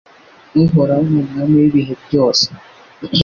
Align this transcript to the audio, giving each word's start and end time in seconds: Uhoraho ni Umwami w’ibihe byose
Uhoraho 0.63 1.03
ni 1.11 1.17
Umwami 1.21 1.53
w’ibihe 1.61 1.93
byose 2.05 2.45